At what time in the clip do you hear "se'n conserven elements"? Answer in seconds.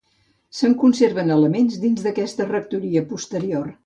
0.59-1.75